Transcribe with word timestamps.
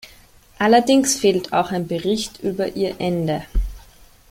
Allerdings 0.57 1.15
fehlt 1.19 1.53
auch 1.53 1.69
ein 1.69 1.85
Bericht 1.87 2.41
über 2.41 2.75
ihr 2.75 2.95
Ende. 2.99 3.43